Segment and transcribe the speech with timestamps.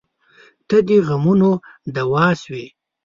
[0.67, 1.51] •ته د غمونو
[1.95, 2.65] دوا شوې.